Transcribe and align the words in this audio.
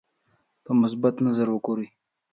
په 0.63 0.71
مثبت 0.81 1.15
نظر 1.27 1.47
وګوري. 1.51 1.87